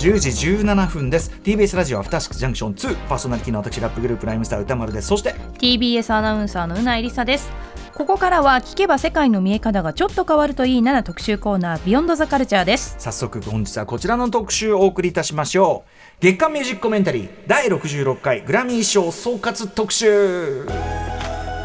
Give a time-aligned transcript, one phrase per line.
[0.00, 1.30] 10時17分です。
[1.44, 5.08] TBS ラジオアフターシックスジャンクション2パーソナリティの私ラップグループライムスター歌丸です。
[5.08, 7.50] そして TBS アナウンサーのうないりさです。
[7.92, 12.94] ここからは聞けば世界の見え方がちょっと変わるといいなな特集コーナービヨンドザカルチャーです。
[12.98, 15.90] 早速本日はこちらの特集をお送りいたしましょう。
[16.20, 20.66] 月間ミュージックコメンタリー第66回グラミー賞総括特集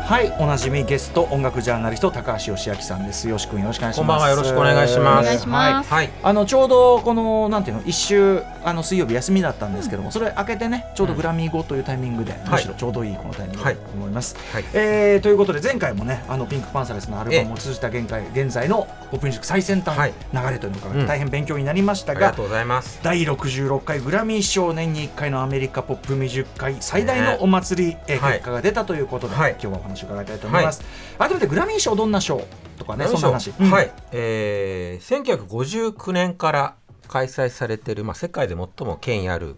[0.05, 3.27] はいおなじみゲスト音楽ジャーナリスト高橋義明さんです。
[3.27, 3.97] よしくんよろしくお願いします。
[3.97, 5.89] こんばんはよろしくお願いします。
[5.91, 6.11] はい。
[6.21, 14.35] あのちょうどこのなんていうの一週あの水曜日休みだったんですけども、それ明けてねちょうどグラミー後というタイミングで、むしろちょうどいいこのタイミングだと思います。
[14.53, 14.65] はい。
[14.75, 20.13] えーということで前回もねあのピンクパンサレスのアルバムを通じた現在現在のポップミュージック最先端はい。
[20.31, 21.07] 流れというのがうん。
[21.07, 22.99] 大変勉強になりましたが、ありがとうございます。
[23.01, 28.33] 第66回グラミー賞年に1回のアメリカポップミュージック界最大のお祭り、えーはい。
[28.33, 29.53] 結果が出たということで、はい。
[29.53, 30.83] 今日はお話を伺いたいと思います。
[31.17, 32.41] 改めてグラミー賞どんな賞
[32.77, 33.53] とかねそんな話。
[33.59, 33.71] うん。
[33.71, 36.75] はい、えー、1959年から
[37.07, 39.55] 開催されている、まあ、世界で最も権威ある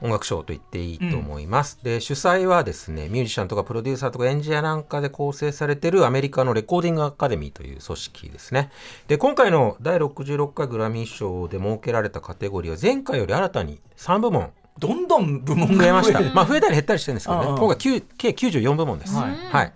[0.00, 8.70] 音楽賞と言っていいと思います、で主催はですねミュージシャンとかプロデューサーとかエンジニアなんかで構成されているアメリカのレコーディングアカデミーという組織ですね。
[9.08, 16.18] で今回の第66回グラミー賞で設けられたカテゴリーは前回より新たに3部門どんどん部門が増えました。
[16.18, 16.34] 増える。
[16.34, 17.46] まあ増えたり減ったりしてるんですけどね。
[17.46, 19.30] うんうん今回9計94部門です、はい。
[19.34, 19.72] はい、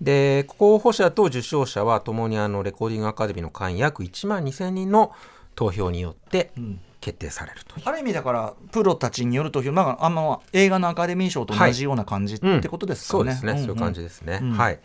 [0.00, 5.12] で候補者と受賞者はともにあのレコーディングアカデミーの会員約1万2000人の
[5.54, 6.80] 投票によってん。
[7.00, 13.20] 決定されるという、ある意味だからプロたちによる投票、まあ、あんま映画のアカデミー賞と同じような感じってことですかね。
[13.20, 13.58] そうですね、んん。
[13.60, 14.52] そういう感じですね、うん。
[14.52, 14.78] はい。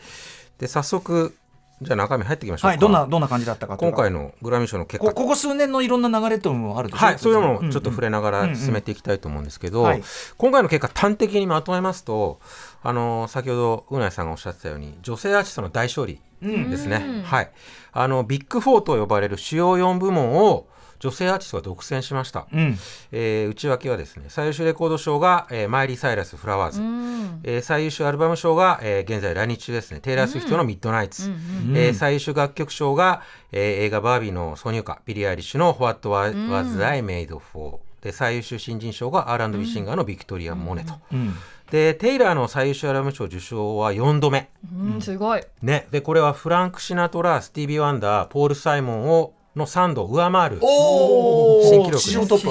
[0.57, 1.35] で早速
[1.81, 5.09] じゃあ中身入っていきましょうか、はい、どんなどんな感じだったか今回のグラミー賞の結果。
[5.09, 7.05] こここ数年のいろんな流れというのもあるでしょ？
[7.05, 10.03] はい、そういうのをちょっと触れながら進めていきたいと思うんですけど、はい。
[10.37, 12.39] 今回の結果端的にまとめますと
[12.81, 17.21] あの先ほど宇内さんがおっしゃってたように女性アーティストの大勝利ですね、うん。
[17.23, 17.51] はい、
[17.91, 20.67] あのビッグフォーと呼ばれる主要4部門を
[20.99, 22.77] 女性アーティストが独占しました、うん。
[23.11, 27.39] えー内訳はですね最優秀レコード賞が、えーマイリー・サイラス・ Flowers、うん。
[27.43, 29.99] えー最優秀アルバム賞が、えー現在来日中ですね。
[29.99, 31.77] テイラー・スウィフトの Midnights、うん。
[31.77, 41.33] えー最優秀楽曲賞が、えー映画バービーの挿入歌ビリー・アイリッシュの What Was I Made For、で最優秀新人賞が R&B シンガーのビクトリア・モネと、うん。
[41.71, 45.41] でテイラーの最優秀アルバム賞受賞は4度目、うんすごい。
[45.63, 52.09] ね、でこれはフランク・シナトラスティービー・ワンダーポール・サイモンをの3度上回るお新記録です。
[52.09, 52.47] 史上トップ。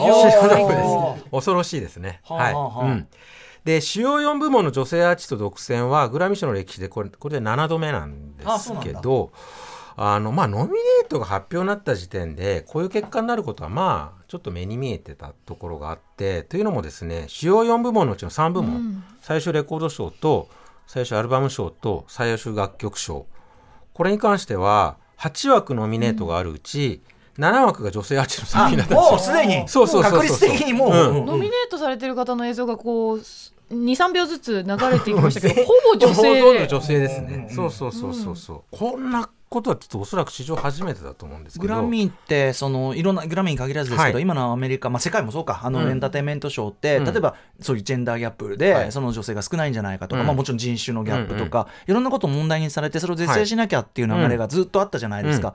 [1.17, 1.31] です。
[1.31, 2.21] 恐ろしいですね。
[2.25, 2.55] はい。
[2.55, 3.09] うん。
[3.65, 9.33] で主要4部門の女性アーティスト独占はグラミー賞の歴史でこれこれで7度目なんですけど
[9.97, 20.49] あのまあノミネートが発表になった時点でこういう結果になることはまあちょっと目に見えてたところがあってというのもですね主要4部門のうちの3部門、最優秀レコード賞と
[20.87, 23.27] 最優秀アルバム賞と最優秀楽曲賞。
[23.95, 27.03] これに関しては8枠ノミネートがあるうち、
[27.39, 29.11] 7枠が女性アーティストの作品だったんですよ。
[29.11, 29.69] もうすでに？
[29.69, 30.21] そうそうそうそう。
[30.21, 31.19] 確率的にもう、うん。
[31.19, 33.21] うんノミネートされてる方の映像がこう
[33.73, 37.51] 23秒ずつ流れていきましたけどほぼ女性ほとんど女性ですね、うんうんうん。
[37.51, 41.75] そうそうそうそうそう、こんなことはちょっとおそらく史上初めてだと思うんですけど。
[41.75, 44.23] グラミーってそのいろんなグラミーに限らずですけど、はい。
[44.23, 45.61] 今のアメリカ、まあ、世界もそうか。
[45.63, 45.91] あの、うん。
[45.91, 47.05] エンターテインメントショーって、うん。
[47.05, 48.93] 例えばそういうジェンダーギャップで、はい。
[48.93, 50.27] その女性が少ないんじゃないかとか、うん。
[50.27, 55.55] まあ、もちろん人種のギャップとか、いろんなことを問題にされてそれを是正しなきゃっていう流れがずっとあったじゃないですか、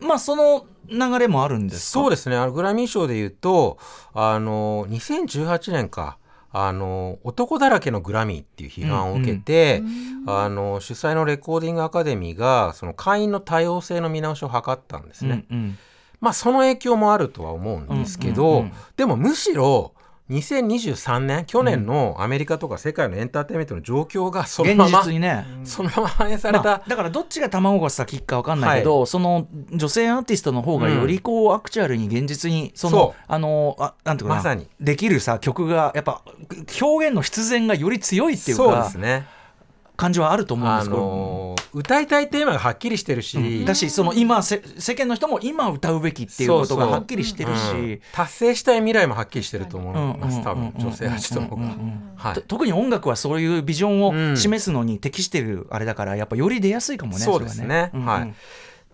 [0.00, 2.00] まあその流れもあるんですか？
[2.00, 2.36] そうですね。
[2.36, 3.78] あのグラミー賞でいうと
[4.14, 6.18] あの2018年か
[6.60, 9.82] あの男だらけのグラミーっていう批判を受けて、
[10.26, 15.44] あの主催のレコーディングアカデミーがその会員の多様性の見直しを図ったんですね。
[15.50, 15.78] うんうん。
[16.20, 18.72] まあその影響もあるとは思うんですけど、うんうんうん。
[18.96, 19.94] でもむしろ
[20.30, 34.40] 2023年去年のアメリカとか世界のエンターテインメントの状況がその現まま、実にね、そのまま反映された、まあだからどっちが卵が先か分かんないけど、その女性アーティストの方がよりこう、アクチュアルに現実にそのあのあなんていうかな。
[34.40, 34.68] まさに。
[34.80, 36.22] できるさ曲がやっぱ
[36.80, 39.26] 表現の必然がより強いっていうそうでかすね。
[39.98, 47.72] 感じはあると思うんであすけど、のー歌いたいテーマがはっきりしてるし、だしその今せ世間の人も今歌うべきっていうことがはっきりしてるし。
[47.72, 57.18] うん達成したい未来もはっきりしてると思うんいます、多分女性アーティストの方が特に音楽はそういうビジョンうんを示すのに適してるあれだからやっぱより出やすいかもね。
[57.18, 58.34] そうですねれははい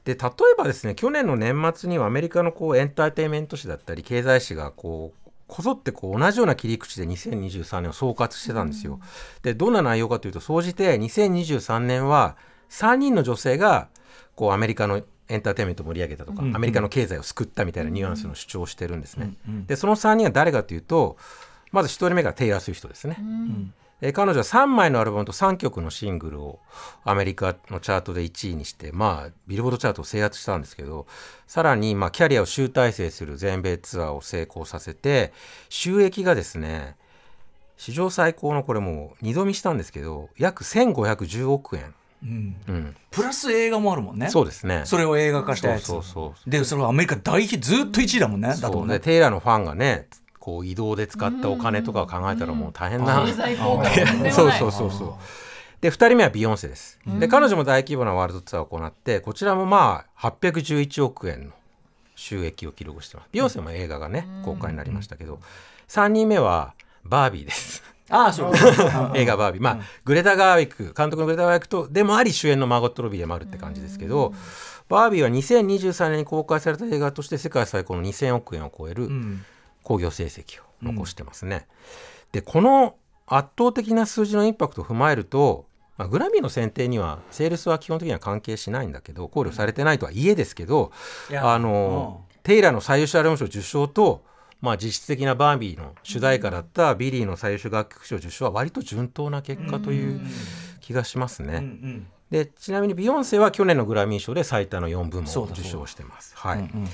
[0.05, 5.24] で例えばですね去年の年末にはアメリカのこうエンターテインメント誌だったり経済誌がこう
[5.55, 8.99] こぞってこう同じような切り口で2023年を総括してたんですよ。
[9.45, 12.37] でどんな内容かというと総じて2023年は
[12.71, 13.87] 3人の女性が
[14.35, 19.35] こうアメリカのエンターテインメントを盛り上げたとか、アメリカの経済を救ったみたいなニュアンスの主張をしてるんですね。
[19.69, 21.19] でその3人は誰かというと
[21.71, 23.17] まず1人目がテイラー・スウィフトですね。
[23.21, 26.61] うんえー彼女は3枚のアルバムと3曲のシングルを
[27.05, 31.07] アメリカのチャートで1位にしてまあビルボードチャートを制圧したんですけど
[31.47, 35.33] さらにまあキャリアを集大成する全米ツアーを成功させて
[35.69, 36.97] 収益がですね
[37.77, 42.57] 史上最高のこれもう2度見したんですけど約1510億円、うん。
[42.69, 44.31] うん、プラス映画もあるもんね。
[44.31, 44.83] そうですね。
[44.85, 45.85] それを映画化したやつ。
[45.85, 48.95] そうそうそうでそれはアメリカ大ヒずっと1位だもんねだとね。
[48.95, 50.09] でテイラーのファンがね
[50.45, 55.15] こう移動で使ったお金とかを考えたらもう大変な、経済効果もとん そうそうそうそう。
[55.81, 61.53] で2人目はビヨンセです、で彼女も大規模なワールドツアーを行ってこちらもまあ811億円の
[62.15, 63.29] 収益を記録してます。
[63.33, 65.39] ビヨンセも映画がね公開になりましたけど
[65.89, 66.75] 3人目は
[67.05, 67.83] バービーです。
[68.11, 68.53] ああそう。
[69.17, 69.63] 映画バービー。
[69.63, 74.35] まあ、グレタ・ガーウィック監督のグレタ・ガーウィックとでもあり主演のマーゴット・ロビーでもあるって感じですけど、
[74.91, 79.45] バービーは2023年に公開された映画として世界最高の2000億円を超えるうん
[79.85, 81.69] 興行成績を残してますね。
[82.33, 82.97] でこの
[83.27, 85.67] 圧倒的な数字のインパクトを踏まえると、
[85.97, 90.93] まあ、グラミーの選定にはセールスは基本的には関係しないんだけど考慮されてないとはいえですけど、
[91.41, 94.25] あのテイラーの最優秀アルバム賞受賞と、
[94.61, 100.21] まあ、実質的なバービーの主題歌だったビリーの最優秀楽曲賞受賞は割と順当な結果という
[100.81, 101.57] 気がしますね。
[101.57, 106.37] うんうんでちなみにビヨンセは去年のグラミー賞で最多の4部門そうだそうだ受賞してます。
[106.37, 106.89] はいうんうん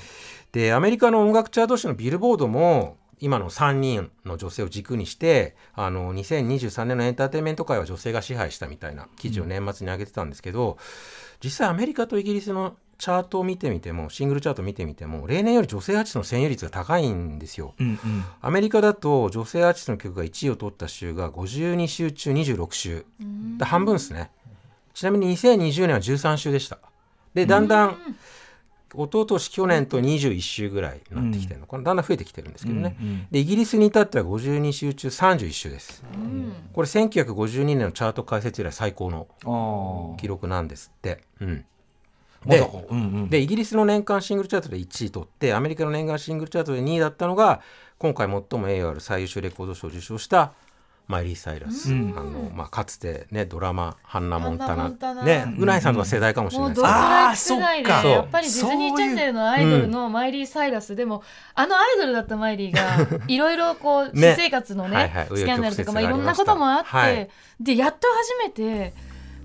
[0.51, 10.77] でアメリカの音楽チャート誌のビルボードも今の3人の女性を軸にしてあの2023年のエンターテインメント界は女性が支配したみたいな記事を年末に上げてたんですけど、
[11.43, 17.73] 実際アメリカとイギリスのチャートを見てみてもシングルチャートを見てみても例年より女性アーティストの占有率が高いんですよ。
[17.79, 18.23] うんうん。
[18.41, 23.05] アメリカだと女性アーティストの曲が1位を取った週が52週中26週。
[23.57, 24.31] で半分ですね。
[24.93, 26.79] ちなみに2020年は13週でした。
[27.35, 27.97] でだんだん
[28.93, 36.03] 一昨年去年と21週ぐらいになってきてるのかな、だんだん増えてきてるんですけどね、うんうんでイギリスに至っては52週中31週です。
[36.73, 41.65] これ1952年のチャート開設以来最高の記録なんですって、うん、
[42.45, 43.29] でかうんうん。
[43.29, 47.61] でイギリスの年間シングルチャートで1位取ってアメリカの年間シングルチャートで2位だったのが
[47.97, 50.53] 今回最も栄誉ある最優秀レコード賞を受賞した
[51.11, 52.13] マイリー・サイラス、うん。
[52.17, 55.23] あのまあ、かつて、ね、ドラマ「ハンナ・モンタナ」タナ。
[55.23, 61.23] ねうないさんとか世代かもしれないですけどドストライク世代であーそっかやっぱりディズニーチャンネルのアイドルのマイリー・サイラスでも
[61.53, 64.35] あのアイドルだったマイリーが いろいろこうね。
[64.35, 65.27] 私生活のねはいはい。
[65.27, 67.29] スキャンダルとかまあいろんなこともあって、はい。
[67.59, 68.93] でやっと初めて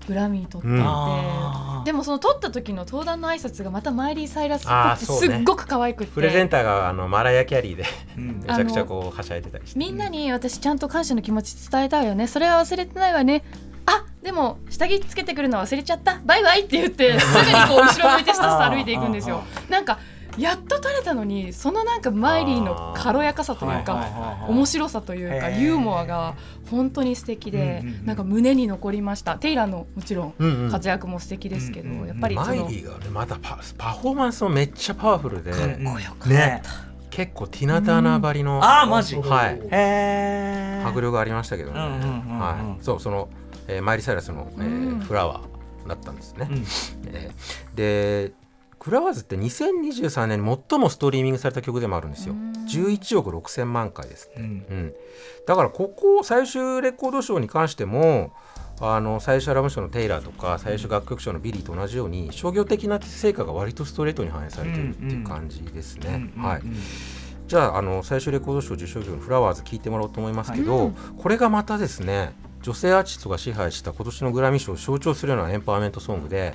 [0.07, 0.83] グラミー取って、うん。
[0.83, 1.85] あー。
[1.85, 7.85] でもその取った時の登壇の挨拶がまたマイリー・サイラスっぽくてすっごく可愛くって、プレゼンターがあのマライア・キャリーで
[8.17, 8.39] うん。
[8.39, 9.79] めちゃくちゃこうはしゃいでたりして。
[9.79, 12.27] みんなに私ちゃんと感謝の気持ち伝えたいよね。
[12.27, 13.43] それは忘れてないわね。
[13.85, 16.19] あでも下着つけてくるの忘れちゃった。
[16.25, 19.43] バイバイって言ってすぐにこう後ろ向いてスタスタ歩いていくんですよ。
[19.69, 19.99] なんか
[20.37, 26.35] やっと取れたのにそのなんかマイリーの軽やかさというか面白さというかユーモアが
[26.69, 29.37] 本当に素敵でなんか胸に残りました。
[29.37, 35.61] テイラーのもちろん活躍も素敵ですけどやっぱりマイリーがねまたパパフォーマンスもめっちゃパワフルで、かっ
[35.93, 36.61] こよくね。
[37.09, 39.15] 結構ティナ・ターナーばりの、ああマジ。
[39.15, 39.55] はい。
[39.55, 43.29] へえ迫力がありましたけどね、はい、そうその、
[43.67, 44.99] えーマイリー・サイラスの、えーうん。
[44.99, 46.63] フラワーだったんですね、うん。
[47.07, 48.33] えーで
[48.79, 52.35] Flowers って2023年に最もストリーミングされた曲でもあるんですよ。
[52.67, 54.45] 11億6000万回ですって、うん。
[54.45, 54.93] うん、
[55.45, 58.31] だからここ最優秀レコード賞に関しても
[58.79, 66.31] あの最優秀アルバム賞のテイラーとか最優秀楽曲賞のビリーと同じように商業的な成果が割とストレートに反映されてるっていう感じですね。
[66.37, 66.61] はい、
[67.47, 72.33] じゃああの最優秀レコード賞受賞曲の「Flowers」聴いてもらおうと思いますけど、これがまたですね
[72.67, 76.53] 女性アーティストが支配した今年のグラミー賞を象徴するようなエンパワーメントソングで、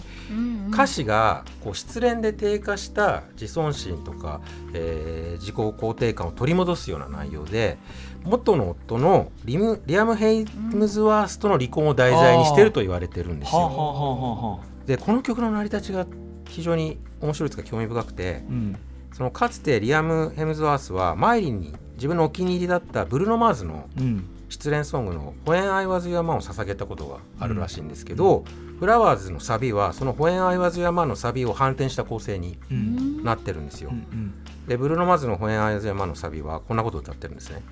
[0.70, 4.42] 歌詞がこう失恋で低下した自尊心とか、
[4.74, 7.78] えー自己肯定感を取り戻すような内容で
[8.22, 14.60] 元の夫のリムリアム・ヘイムズワースとの離婚を題材にしてると言われてるんですよ。
[14.86, 16.06] でこの曲の成り立ちが
[16.46, 18.76] 非常に面白いというか興味深くてうん。
[19.14, 28.44] そのかつてリアム・ヘムズワースはマイリンに自分のお気に入りだったブルーノ・マーズのうん失恋ソングの「When I Was Your Man」を捧げたことがあるらしいんですけど、
[28.78, 33.88] フラワーズのサビはその「When I Was Your Man」のサビを反転した構成にうんなってるんですよ。
[33.90, 34.34] うん
[34.68, 37.62] でブルーノ・マーズの「When I Was Your Man」のサビはこんなことを歌ってるんですね。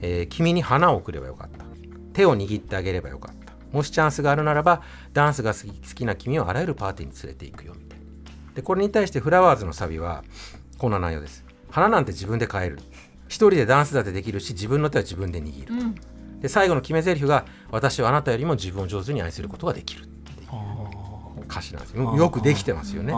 [0.00, 1.66] えー君に花を送ればよかった。
[2.14, 3.52] 手を握ってあげればよかった。
[3.70, 4.80] もしチャンスがあるならば
[5.12, 8.04] ダンスが好き好きな君をあらゆるパーティーに連れて行くよみたいな。
[8.54, 10.24] でこれに対してフラワーズのサビは
[10.78, 11.44] こんな内容です。
[11.70, 12.78] 花なんて自分で買える。
[13.28, 15.74] 一人でダンスだってできるし自分の手は自分で握る。
[15.74, 15.94] うん
[16.42, 20.02] で最後の決め台詞が私はあなたよりも自分を上手に愛することができる。
[20.02, 20.52] っていう
[21.52, 22.16] 歌詞なんですよ。
[22.16, 23.14] よくできてますよね。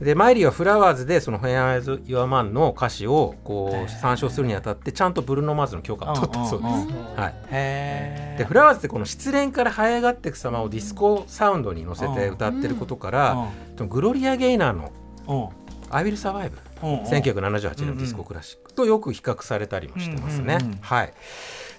[0.00, 14.92] でマイリーはフラワーズでその「When I Was Your Man」の歌詞をこう参照するにあたってちゃんとブルーノ・マーズの許可を取ったそうです、はい、へでフラワーズってこの失恋から這い上がっていく様をディスコサウンドに乗せて歌ってることから、グロリア・ゲイナーの
[15.28, 15.48] うん
[15.94, 16.90] 「I Will Survive」うん。
[16.94, 17.04] うん。
[17.04, 21.12] 1978年のディスコクラシックとよく比較されたりもしてますね、はい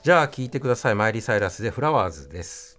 [0.03, 0.95] じゃあ聞いてください。
[0.95, 2.77] マイリー・サイラスで Flowers です。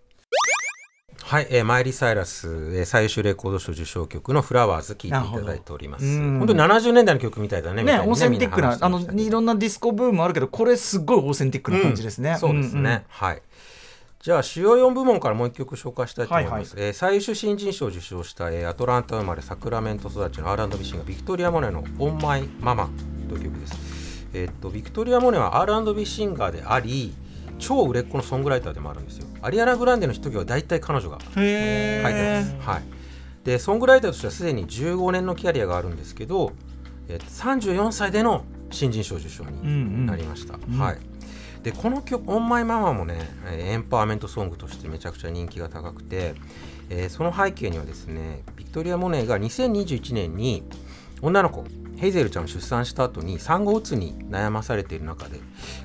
[1.23, 6.05] はい、えーマイリー・サイラス、えー最優秀レコード賞受賞曲の「Flowers」聴いていただいております。
[6.05, 8.11] 本当に70年代の曲みたいだねみたいにね。
[8.11, 13.43] オーセンティックなあのいろんなディスコブームあるけどこれすごいオーセンティックな感じですね、そうですね、はい。
[14.21, 22.91] じゃあ主要4部門からもう一曲紹介したいと思います、えー最優秀新人賞を受賞した、えーアトランタ生まれサクラメント育ちの R&B シンガービクトリア・モネの「オン・マイ・ママ」
[23.31, 24.04] という曲です、
[24.35, 27.15] えーっとビクトリア・モネは R&B シンガーであり
[27.59, 29.27] 超売れっ子のソングライターでもあるんですよ。
[29.41, 32.11] アリアナ・グランデのヒット曲は大体彼女が書いてま
[32.65, 32.83] す、はい、
[33.45, 36.53] でソングライターとしてはすでに15年のキャリアがあるんですけど、
[37.09, 40.79] えー34歳での新人賞受賞になりました、ん。
[40.79, 40.99] はい。
[41.63, 46.35] でこの曲「オンマイママもねえーエンパワーメントソングとしてめちゃくちゃ人気が高くて、
[46.91, 50.65] えーその背景にはですねビクトリア・モネが2021年に
[51.23, 51.65] 女の子
[51.97, 55.41] ヘイゼルちゃんを出産した後に産後うつに悩まされている中で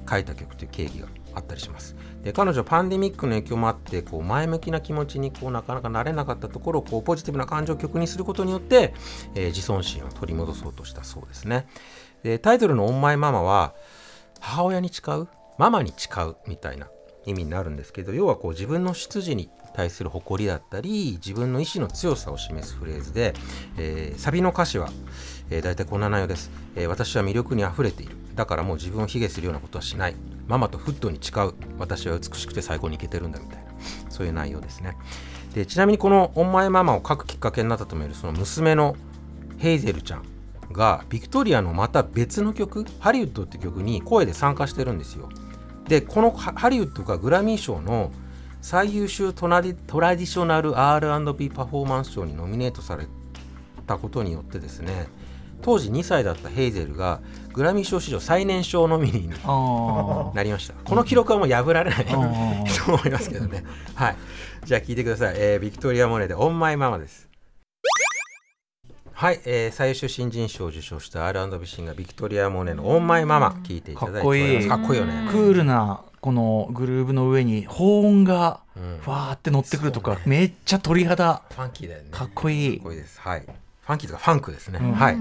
[0.09, 1.95] 書いた曲という経緯があったりします。
[2.23, 8.93] で彼女はパンデミックの影響もあってこう前向きな気持ちにこうなかなかなれなかったところをこうポジティブな感情を曲にすることによって、
[9.35, 11.67] えー自尊心を取り戻そうとしたそうですね。
[12.23, 13.73] でタイトルの「オンマイママは
[14.39, 16.87] 母親に誓うママに誓うみたいな
[17.25, 23.33] 意味になるんですけど要はこう自分の出自に対する誇りだったり自分の意志の強さを示すフレーズで、
[23.77, 24.89] えーサビの歌詞は、
[25.49, 28.15] えー、大体こんな内容です、えー私は魅力にあふれている。
[28.35, 30.15] だからもう自分を卑下するようなことはしない。
[30.47, 31.53] ママとフットに誓う。
[31.77, 33.69] 私は美しくて最高にイケてるんだみたいな。
[34.09, 34.97] そういう内容ですね。
[35.53, 38.95] でちなみにこの「オンママ」を書くきっかけになったともいえるその娘の
[39.57, 40.23] ヘイゼルちゃん
[40.71, 45.29] がビクトリアのまた別の曲「ハリウッド」って曲に声で参加してるんですよ。
[45.87, 48.11] でこのハリウッドがグラミー賞の
[48.61, 53.07] 最優秀トトラディショナル R&B パフォーマンス賞にノミネートされ
[53.87, 55.07] たことによってですね
[55.61, 57.21] 当時2歳だったヘイゼルが
[57.53, 60.73] グラミー賞史上最年少ノミニーにあなりました。
[60.73, 63.63] この記録はもう破られないとあ思いますけどね。
[63.95, 64.15] はい。
[64.65, 67.27] じゃあ聞いてください、えービクトリア・モネで「オン・マイ・ママ」です。
[69.13, 74.67] はい、えー最優秀新人賞を受賞した R&B シンガービクトリア・モネの「オン・マイ・ママ」聞いていただいております。
[74.69, 75.27] かかっこいいよね。
[75.29, 78.61] クールなこのグルーブの上に高音が
[79.05, 81.41] わーって乗ってくるとか、そうねめっちゃ鳥肌。
[81.49, 82.09] ファンキーだよね。
[82.11, 82.77] かっこいい。
[82.77, 83.19] かっこいいです。
[83.19, 83.41] はい。
[83.41, 84.91] ファンキーとかファンクですね、うん。
[84.93, 85.17] はい。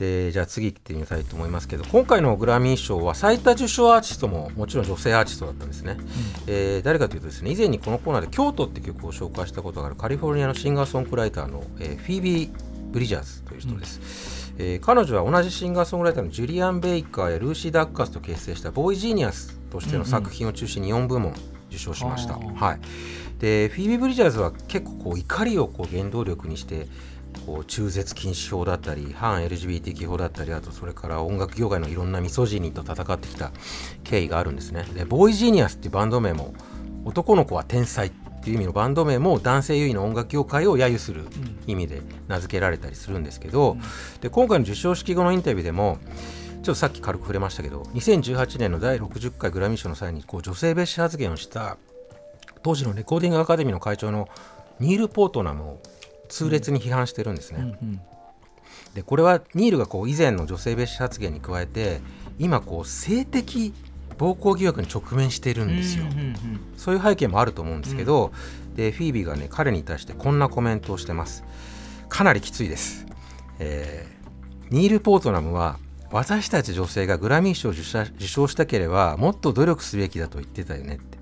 [0.00, 5.98] でじゃあ次行ってみたいと思いますけど今回のグラミー賞は最多受賞アーティストももちろん女性アーティストだったんですね、
[6.46, 12.50] えー誰かというとですね以前にこのコーナーで「京都」って曲を紹介したことがあるカリフォルニアのシンガーソングライターの、えーフィービー・
[12.92, 21.34] ブリジャーズという人です、えー彼女は同じシンガーソングライターのジュリアン・ベイカーやルーシー・ダッカスと結成したボーイ・ジーニアスとしての作品を中心に4部門
[21.68, 22.80] 受賞しました、あーはい、
[23.38, 26.88] でフィービー・ブリジャーズは結構こう怒りをこう原動力にして
[27.46, 33.50] こう中絶禁止法だったり反 LGBT 法だったりあとそれから音楽業界のいろんなミソジニーと戦ってきた
[34.04, 34.84] 経緯があるんですね。
[34.94, 36.54] でボーイ・ジーニアスっていうバンド名も
[37.04, 38.10] 男の子は天才っ
[38.42, 41.26] ていう意味のバンド名も男性優位の音楽業界を揶揄する
[41.66, 43.76] 意味で名付けられたりするんですけど、
[44.20, 45.98] で今回の授賞式後のインタビューでも
[46.62, 51.78] ちょっとさっき軽く触れましたけど2018年の第60回グラミー賞の際にこう女性蔑視発言をした
[52.62, 54.28] 当時のレコーディングアカデミーの会長の
[54.78, 55.80] ニール・ポートナムを
[56.30, 57.76] 痛烈に批判してるんですね。
[57.82, 58.00] うん
[58.94, 62.00] でこれはニールがこう以前の女性蔑視発言に加えて
[62.40, 63.72] 今こう性的
[64.18, 66.04] 暴行疑惑に直面しているんですよ。
[66.04, 68.32] うんうんそういう背景もあると思うんですけど、
[68.74, 71.44] でフィービーがね彼に対してこんなコメントをしてます。
[72.08, 73.06] かなりきついです。
[73.58, 74.20] えー
[74.70, 75.78] ニール・ポートナムは
[76.12, 77.82] 私たち女性がグラミー賞を受
[78.26, 81.18] 賞したければもっと努力すべきだと言ってたよねって。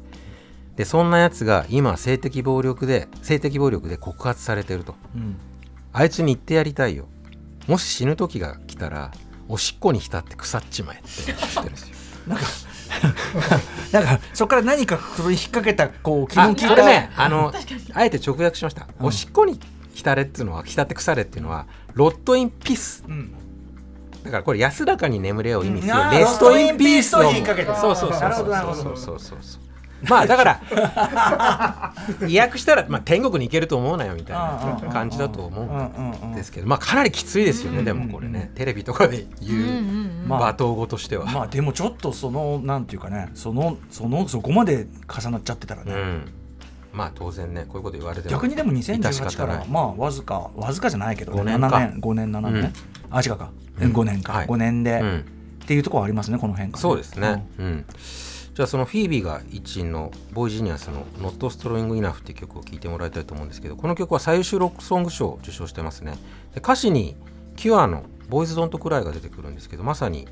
[0.78, 4.94] でそんなやつが今性的暴力で性的暴力で告発されてると。
[5.12, 5.36] うん。
[5.92, 7.08] あいつに言ってやりたいよ。
[7.66, 9.10] もし死ぬ時が来たら
[9.48, 11.96] おしっこに浸って腐っちまえって言ってるんですよ。
[13.90, 16.68] なんか そこから何かそれに引っ掛けたこう気あの利いた。
[16.68, 17.52] これねあの
[17.94, 19.58] あえて直訳しました、おしっこに
[19.94, 23.02] 浸れっていうのは浸って腐れっていうのはロットインピース。
[23.08, 23.34] うん。
[24.22, 27.74] だからこれ安らかに眠れを意味するレストインピースをロストインピースと引っ掛けた。
[27.74, 29.67] そうそうそうなるほどなるほどそうそうそうそう
[30.02, 31.92] まあだから
[32.28, 38.52] 意訳したら、まあ、天国に行けると思うなよみたいな感じだと思うんうんうんうんですけどまあかなりきついですよねでもこれね。
[38.54, 39.74] テレビとかで言うんうんうう
[40.24, 40.28] ん。
[40.28, 46.32] まあ罵倒語としては、まあでもちょっとそのなんていうかねそのそのそこまで重なっちゃってたらね、うん。
[46.92, 49.36] まあ当然ねこういうこと言われても逆にでも致し2018方ない。
[49.36, 51.66] からまあわずかわずかじゃないけど、ね、五年か。
[51.68, 52.72] 7年5年7年、
[53.10, 53.50] あ違うか、
[53.80, 53.92] うん。
[53.92, 54.46] 5年か、はい。
[54.46, 55.24] 5年で、うん。
[55.64, 57.84] っていうところはありますねこの辺が、そうですね、うん
[58.58, 66.18] じゃあそのフィービーが一員のボーイジニアスの「Not Strong Enough」っていう曲を聴いてもらいたいと思うんですけどこの曲は最優秀ロックソング賞を受賞してますね。
[66.54, 67.14] で歌詞に
[67.54, 70.26] キュアの「ボーイズ・ドント・クライ」が出てくるんですけどまさに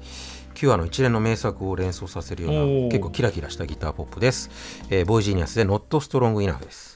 [0.54, 4.50] キュアの一連の名作を連想させるような結構キラキラしたギターポップです、
[4.90, 6.95] えーボーイジニアスで「Not Strong Enough」です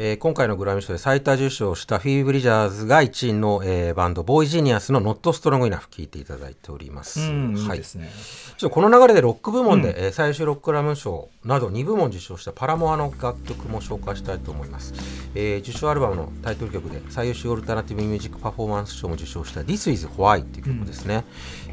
[0.00, 8.08] えー今回のグラミー賞で最多受賞したフィーブリジャーズが一員の、えーバンドボーイジニアスの「Not Strong Enough」聴いていただいております、うんいいはいですね、
[8.56, 14.94] ちょっとこの流れでロック部門で、えー最終ロックラム賞など2部門受賞したパラモアの楽曲も紹介したいと思います、
[15.34, 21.24] えー受賞アルバムのタイトル曲で最優秀オルタナティブミュージックパフォーマンス賞も受賞した This is Why っていう曲ですね、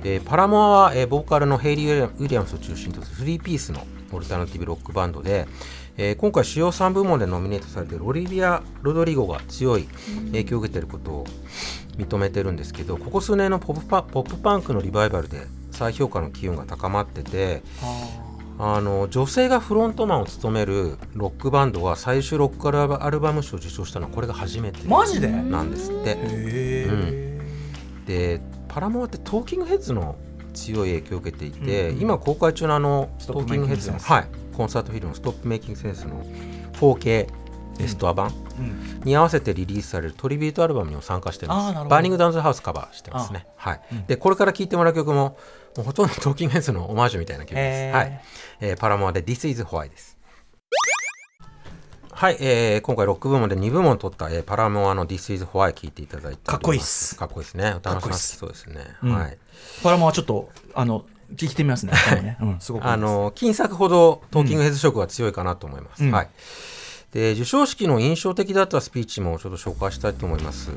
[0.03, 5.47] えーパラモアは、えーボーカルのヘイリー・ウィリアムスを中心とする3ピースのオルタナティブロックバンドで、
[5.97, 9.87] えー今回主要3部門でノミネートされているオリビア・ロドリゴが強い
[10.27, 11.25] 影響を受けていることを
[11.97, 17.61] 認めてるんですけどここ数年のポップパポップパンクのリバイバルで再評価の機運が高まってて
[18.57, 26.11] あの女性がフロントマンを務めるロックバンドが最終ロックアルバアルバム賞を受賞したのはこれが初めてマジで、なんですって。
[26.11, 27.39] へえ、
[28.05, 30.15] でパラモアってトーキングヘッズの
[30.53, 32.01] 強い影響を受けていて、うんうん。
[32.01, 33.99] 今公開中のあのトーキングヘッズの、
[34.55, 36.23] コンサートフィルム「Stop Making Sense」の
[36.73, 37.27] 4K
[37.77, 39.01] レストア版うん。
[39.03, 41.89] に合わせてリリースされるトリビュートアルバムにも参加してます。
[41.89, 43.47] Burning Down the House カバーしてますね。
[43.57, 45.37] はい、うんでこれから聴いてもらう曲も
[45.75, 48.21] もうほとんどトーキングヘッズのオマージュみたいな曲です、はい。
[48.61, 50.17] えーパラモアで This is Why です。
[52.11, 57.17] はい、えー今回ロック部門で2部門取った、えーパラモアの This is Why 聴いていただいてかっこいいっす。
[57.17, 57.73] かっこいいですね。
[57.77, 58.37] 歌のかっこいいっす。
[58.37, 59.13] そうですね、うん。
[59.13, 59.37] はい。
[59.83, 61.05] パラモはちょっとあの
[61.35, 61.93] 聞いてみますね。
[62.09, 66.11] 多分ね、うん、すごくあの金作ほどトーキングヘッズ色が強いかなと思います、うん。
[66.11, 66.29] はい。
[67.11, 70.71] で授賞式の印象的だったスピーチもちょっと紹介したいと思います、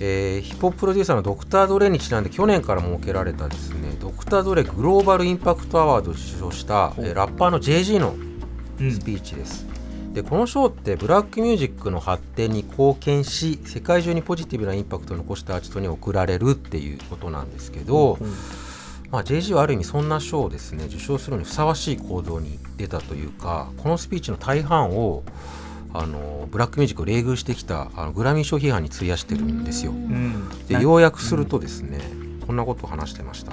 [0.00, 8.14] えーヒップホッププロデューサーのドクター・ドレにちなんで去年から設けられたですねドクター・ドレグローバル・インパクト・アワードを受賞した、えーラッパーの JG の
[8.80, 8.92] うん。
[8.92, 9.66] スピーチです、
[10.14, 18.18] でこの賞ってブラックミュージックの発展に貢献し世界中にポジティブなインパクトを残したアーティストに贈られるっていうことなんですけど、
[19.10, 25.22] まあ、JG はある意味そんな賞をですね受賞するのにふさわしい行動に出たというかこのスピーチの大半を
[25.94, 29.92] あのブラックミュージックを冷遇してきたあのグラミー賞批判に費やしてるんですよ。
[29.92, 30.48] うん。
[30.68, 32.00] で要約するとですね、
[32.46, 33.52] こんなことを話してました、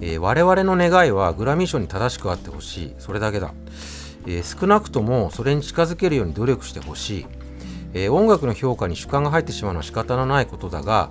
[0.00, 2.94] えー我々の願いはグラミー賞に正しくあってほしい。
[2.98, 3.52] それだけだ、
[4.26, 7.26] えー少なくともそれに近づけるように努力してほしい、
[7.94, 11.10] えー音楽の評価に主観が入ってしまうのは仕方のないことだが、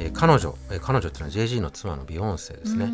[0.00, 2.90] えー彼女、えー彼女っていうのは JG の妻のビヨンセですね、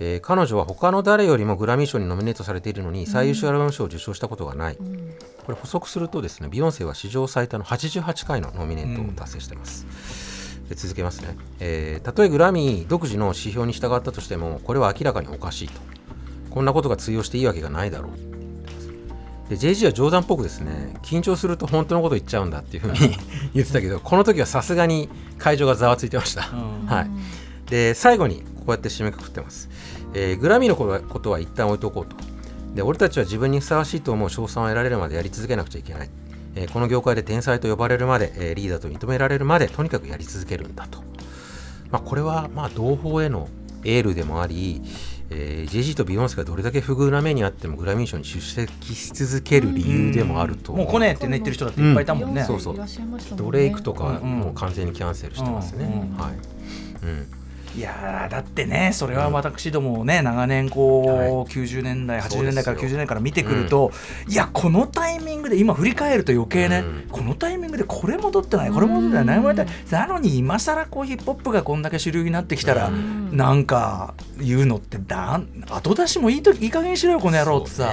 [0.00, 4.84] えー彼女は他の誰よりもグラミー賞にノミネートされているのに最優秀アルバム賞を受賞したことがない、こ
[5.48, 9.86] れ補足するとですねビヨンセは史上最多の88回のノミネートを達成してます、
[10.68, 15.80] で続けますね、えーたとえグラミー独自の指標に従ったとしてもこれは明らかにおかしいと。
[16.50, 18.33] こんなことが通用していいわけがないだろう
[19.48, 22.98] で JG は冗談っぽくですね緊張すると本当のこと言っちゃうんだっていうふうに
[23.52, 26.86] 言ってたけどこの時はさすがに会場がざわついてました、うん。
[26.86, 27.10] はい、
[27.68, 29.68] で最後にこうやって締めくくってます、
[30.14, 32.16] えーグラミーのことはことは一旦置いとこうと。
[32.74, 36.10] で俺たちは自分にふさわしいと思う賞賛を得られるまでやり続けなくちゃいけない、
[36.56, 41.00] えーこの業界で天才と呼ばれるまで、えーリーダーと認められるまでとにかくやり続けるんだと、
[41.90, 43.48] まあ、これはまあ同胞への
[43.84, 44.82] エールでもあり、
[45.30, 52.74] えー、JG とビヨンセがどれだけ不遇な目にあってもグラミー賞に出席し続ける理由でもあるともう来ねえってね言ってる人だっていっぱいいたもんね、そうそう。
[52.74, 53.44] いらっしゃいましたもんね。
[53.44, 56.14] ドレイクとかうんうんもう完全にキャンセルしてますね、うん。
[56.14, 56.18] うん。
[56.18, 56.34] はい、
[57.02, 57.43] うん
[57.76, 61.30] いやーだってねそれは私どもね長年こう、はい。
[61.44, 62.42] 90年代80そうですよ。
[62.44, 63.90] 年代から90年から見てくると、
[64.28, 67.08] いやこのタイミングで今振り返ると余計ね、うん。
[67.10, 73.36] このタイミングでこれ戻ってないこれ戻ってない何もやってないなのに今更こうヒップホップがこんだけ主流になってきたら、うん。
[73.36, 77.92] なんか言うのってだん後出しもいいといい加減にしろよこの野郎ってさ、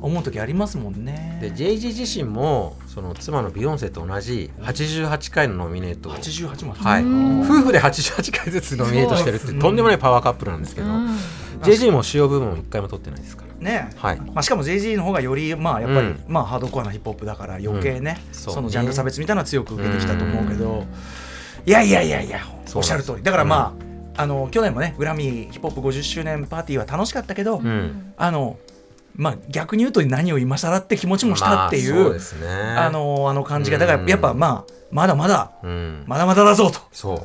[0.00, 1.38] 思う時ありますもんね。
[1.40, 7.40] で JG 自身もその妻のビヨンセと同じ88回のノミネートを、88まで、はい、うん。
[7.40, 11.16] 夫婦で88回ずつノミネートしてるってとんでもないパワーカップルなんですけど、うん。
[11.62, 13.54] JG も主要部分を1回も取ってないですから。
[13.54, 13.90] ね。
[13.96, 14.20] はい。
[14.20, 16.20] まあ、しかも JG の方がよりまあやっぱり、うん。
[16.28, 18.34] まあハードコアなヒップホップだから余計ね、うん。
[18.34, 18.54] そうね。
[18.56, 20.84] そのジャンル差別みたいなのは強く受けてきたと思うけど、
[21.64, 22.40] いやいやいやいや
[22.74, 23.22] おっしゃる通り。
[23.22, 23.74] だからま
[24.16, 28.12] あ,、あの去年もねグラミーヒップホップ50周年パーティーは楽しかったけど、うん。
[28.18, 28.58] あの
[29.14, 32.48] まあ逆に言うと何を今更って気持ちもしたっていう,、まあそうですね。
[32.48, 36.04] あのあの感じがだからやっぱまあまだまだうん。
[36.06, 36.80] まだまだだぞと。
[36.92, 37.22] そう。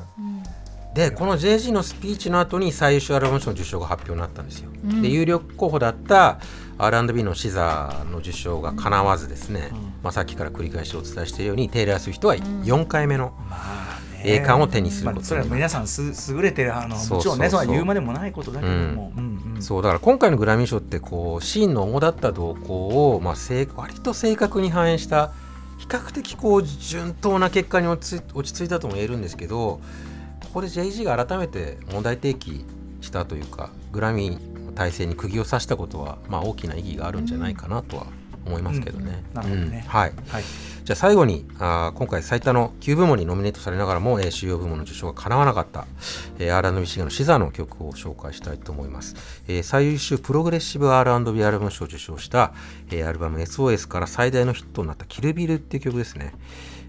[0.94, 5.02] でこの JG のスピーチの後に最優秀アルバム賞の受賞が発表になったんですよ、うん。
[5.04, 6.40] で有力候補だった
[6.80, 9.72] R&B のシザーの受賞がかなわずですね、
[10.02, 13.34] まあ、さっきから繰り返しお伝えしているようにテイラー・スウィフトは4回目の
[14.24, 17.50] 栄冠を手にするまあ、それは皆さんす優れてるあのそうもちろんね。
[17.50, 19.12] それは言うまでもないことだけども、
[19.60, 25.32] そうだから今回のグラミー賞ってこうシーンの主だった動向を、まあ、正割と正確に反映した
[25.78, 29.80] 比較的こう順当な結果に落ち着い落ち着いたとも言えるんですけど
[30.44, 32.66] ここで JG が改めて問題提起
[33.02, 38.08] したというかグラミーの体制に釘を刺したことは、まあ、大きな意義があるんじゃないかなとは
[38.48, 39.24] 思いますけどね。
[39.30, 39.84] うんなるほどね。
[39.84, 39.90] うん。
[39.90, 40.14] はい。
[40.30, 40.44] はい。
[40.84, 45.86] じゃあ最後にあー今回最多の9部門にノミネートされながらも、えー主要部門の受賞がかなわなかった、
[46.40, 49.16] えー、R&B シンガーのシザーの曲を紹介したいと思います、
[49.50, 52.54] えー最優秀プログレッシブ R&B アルバム賞を受賞した、
[52.90, 56.34] えーアルバム SOS から最大のヒットになった「キルビル」っていう曲ですね。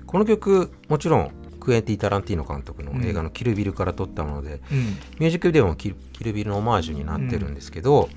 [0.06, 4.78] この曲もちろんクエンティ・タランティーノ監督の映画の「キルビル」から撮ったもので、うん。
[4.78, 8.08] ミュージックビデオもキルキルビルのオマージュになってるんですけど、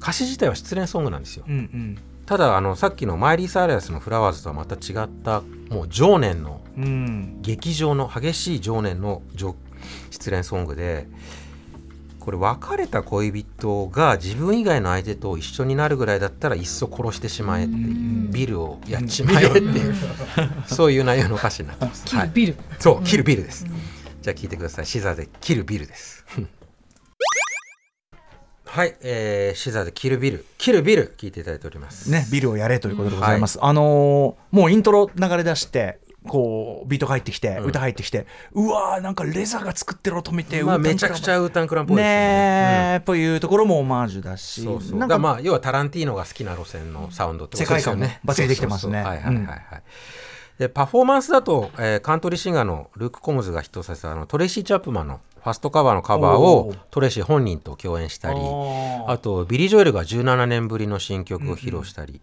[0.00, 1.44] 歌詞自体は失恋ソングなんですよ。
[1.46, 1.98] うんうん
[2.28, 9.56] ただあのさっきのマイリー・サーラスの「フラワーズ」とはまた違ったもう情念のうん劇場の激しい情念の情
[10.10, 11.08] 失恋ソングで
[12.20, 19.94] これ別れた恋人が自分以外の相手と一緒になるぐらいだったらいっそ殺してしまえっていうビルをやっちまえっていう
[20.66, 22.04] そういう内容の歌詞になってます。
[22.14, 23.64] はいビルそう、キルビルです。
[24.20, 24.86] じゃあ聞いてください。
[24.86, 26.26] シザーでキルビルです。
[28.68, 32.10] はい、えー、シザーでキルビル、キルビル聞いていただいております。
[32.10, 33.58] ね、ビルをやれということでございます。
[33.62, 42.94] あのーもうイントロ流れ出して、こうビートが入ってきて、うん歌入ってきて、うわーなんか RZA が作ってる音みたいな、まあめちゃくちゃウータンクランっぽいねですよね。
[42.96, 44.98] え、というところもオマージュだし、そうそう。
[44.98, 48.06] なんかまあ要はタランティーノが好きな路線のサウンドってことですよね。
[48.06, 49.82] 世界観もバッチリできてますねはいはいはいはい。
[50.58, 56.78] でパフォーマンスだと、えーカントリーシンガーのルーク・コムズがヒットさせたあのトレイシー・チャップマンの Fast Car のカバーをー。
[56.90, 62.20] トレイシー本人と共演したりあとビリー・ジョエルが17年ぶりの新曲を披露したり、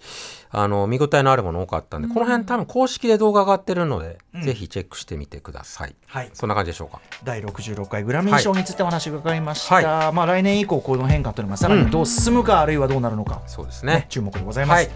[0.52, 5.96] あの見応えのあるもの多かったんで、この辺多分公式で動画上がってるので、ぜひチェックしてみてください。
[6.06, 7.02] はい、そんな感じでしょうか？
[7.24, 13.94] 第66回グラミー賞についてお話を伺いました、はまあ、来年以降この変化というのがさらにどう進むか、あるいはどうなるのか、そうですね。
[13.94, 14.06] ね。
[14.10, 14.78] 注目でございます。
[14.78, 14.90] はい。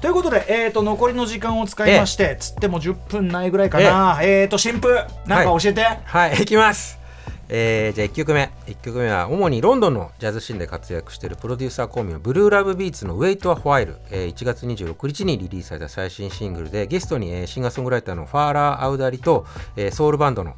[0.00, 4.88] ということで、えー、と残りの時間を使いまして、つっても10分ないぐらいかな、えー、と新婦
[5.26, 6.98] なんか教えて、はい、いきます。
[7.48, 8.50] えーじゃあ1曲目。
[8.66, 20.56] 1曲目は主にロンドンのジャズシーンで活躍しているプロデューサーコンビのブルーラブビーツの「Wait a While」えー1月26日にリリースされた最新シングルでゲストに、えーシンガーソングライターのファーラー・アウダリと、えーソウルバンドの、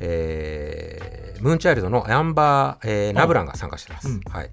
[0.00, 4.20] えームーンチャイルドのアンバー、えーナブランが参加しています、うん。
[4.30, 4.50] はい、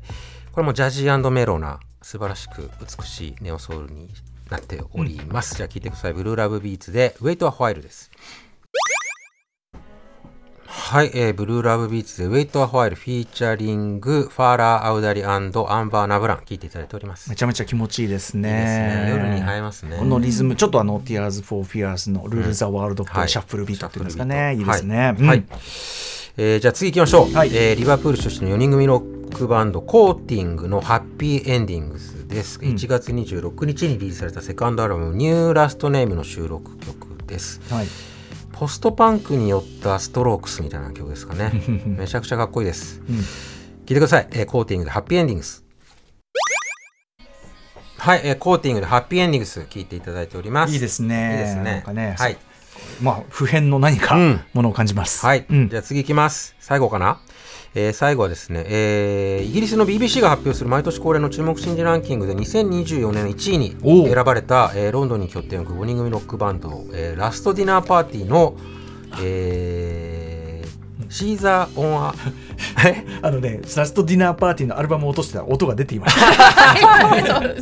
[0.51, 4.09] これもジャジーメロな素晴らしく美しいネオソウルに
[4.49, 6.13] なっております、じゃあ聴いてください。
[6.13, 8.11] ブルーラブビーツで「Wait a While」です
[10.77, 17.29] はい、えー、ブルーラブビーツで Wait a While フィーチャリングファーラー・アウダリアンバー・ナブラン聞いていただいております。
[17.29, 18.49] めちゃめちゃ気持ちいいですね。
[18.49, 19.09] いいですね。
[19.09, 19.97] 夜に映えますね。
[19.97, 23.25] このリズムちょっとあの Tears for Fears のルール・ザ・ワールドっぽはい。
[23.25, 24.71] いシャッフルビートっていうんですかね、シャッフルビート。
[24.71, 25.27] いいですね、はい、うん。
[25.27, 25.43] はい
[26.37, 27.49] えーじゃあ次行きましょう、はい。
[27.55, 32.61] えーリバプール出身の4人組ロックバンドコーティングのハッピーエンディングスです、ん。
[32.61, 37.61] 1月26日にリリースされたセカンドアルバムニューラストネームの収録曲です。
[37.73, 37.87] はい
[38.57, 41.51] ポストパンクによったストロークスみたいな曲ですかね。
[41.85, 43.15] めちゃくちゃかっこいいです、うん。
[43.17, 45.65] 聞いてください、えーコーティングでハッピーエンディングス。
[47.97, 50.73] はい、えーコーティングでハッピーエンディングス聞いていただいております。
[50.73, 51.31] いいですね。
[51.31, 51.63] いいですね。
[51.63, 52.37] なんかねはい。
[53.01, 54.41] まあ普遍の何かうん。
[54.53, 55.69] ものを感じます、はい、うん。
[55.69, 56.55] じゃあ次いきます。
[56.59, 57.19] 最後かな、
[57.77, 63.75] えー最後はですね、えーイギリスの BBC が発表する毎年恒例の注目新人ランキングで2024年の1位に
[64.13, 68.55] 選ばれた、えーロンドンに拠点を置く5人組ロックバンド、えーラストディナーパーティーの、
[69.21, 70.45] えー
[71.07, 72.13] シーザー・オン・ア
[73.21, 77.61] あのねラストディナーパーティーのアルバムを落としてたら音が出ていました。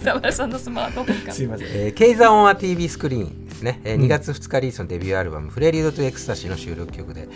[1.34, 1.68] すいません。
[1.70, 7.30] えー、 Caesar on a TV Screen ですね、えー2月2日リリースのデビューアルバム「Prelude to Ecstasy」の収録曲で、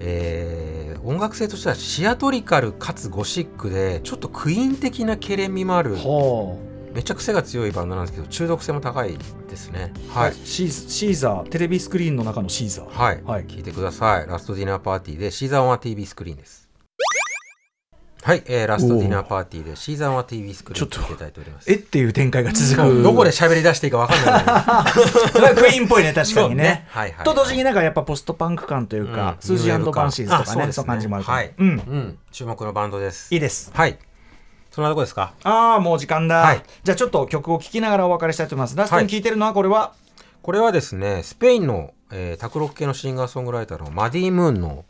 [0.00, 6.56] えー音楽性としてはシアトリカルかつゴシックでちょっとクイーン的なケレン味もあるは
[6.94, 9.92] めちゃ癖が強いバンドなんですけど中毒性も高いですね。
[10.14, 10.34] あ、はい。
[10.44, 12.88] シーシーザーテレビスクリーンの中のシーザー。
[12.88, 13.44] はい、はい。
[13.46, 14.28] 聞いてください。
[14.28, 16.61] ラストディナーパーティーでシーザー・オン・ア TV スクリーンです
[18.24, 21.10] はい、えーラストディナーパーティーでシーザン・ア TV スクリーンちょっと。
[21.10, 21.68] 聞いただいております。
[21.72, 23.02] えっていう展開が続く。
[23.02, 25.54] どこで喋り出していいか分かんない。
[25.56, 26.12] クイーンっぽいね。
[26.12, 26.86] 確かにね。
[26.90, 29.36] はいはいと同時になんかやっぱポストパンク感というか、うん。
[29.40, 31.52] スージーバンシーズとかねあそういう感じもあるはい。
[31.58, 31.68] うん。
[31.68, 33.34] うん、注目のバンドです。
[33.34, 33.72] いいです。
[33.74, 33.98] はい。
[34.70, 35.34] そんなとこですか？
[35.42, 36.62] ああもう時間だ、はい。
[36.84, 38.76] じゃあちょっと曲を聴きながらお別れしたいと思います。
[38.76, 39.94] ラストに聴いてるのはこれは、
[40.42, 44.84] これはですね、スペインの、えー、卓録系のシンガーソングライターのマディ・ムーンの、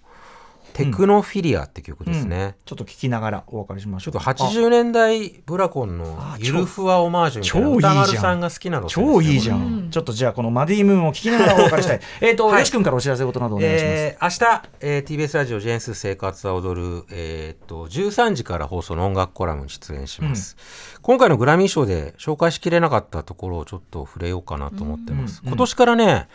[0.72, 2.56] テクノフィリアって曲ですね。
[2.64, 7.92] ちょっと聞きながらお別れしましょうちょっと80年代ブラコンのあゆるふわオマージュみたいな超いいじゃん。
[7.92, 12.00] 歌丸さんが好きなの超いいじゃん、うんちょっとじゃあこのマディムーンを聞きながらお別れしたい。
[12.22, 12.60] えっと、はい。
[12.60, 20.56] よし君からお知らせ事などお願いします、えー明日、えー TBS ラジオジェンス生活は踊る、えーっと13時から放送の音楽コラムに出演します、
[21.02, 25.48] 今回のグラミー賞で紹介しきれなかったところをちょっと触れようかなと思ってます、うん。
[25.48, 26.28] 今年からね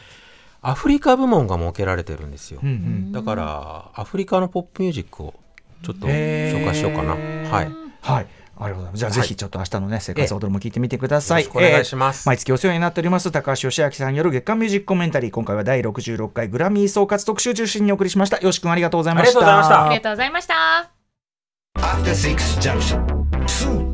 [0.61, 5.33] アフリカ部門が設けられてるんですよ、うんうんだからアフリカのポップミュージックを
[5.83, 7.69] ちょっと紹介しようかなはい
[8.01, 8.27] はい
[8.59, 8.97] ありがとうございます。
[8.97, 11.43] じゃあ、はいぜひちょっと明日のね、生活踊るも聞いてみてください。
[11.43, 15.31] よろしくお願いしますえー毎月お世話になっております、高橋義明さんによる月間ミュージックコメンタリー。
[15.31, 18.39] 今回は第66回グラミー総括特集中心にお送りしました。
[18.39, 19.85] よし君ありがとうございました。
[19.85, 22.07] ありがとうございましたありがとうございました。
[22.07, 23.86] After Six Junction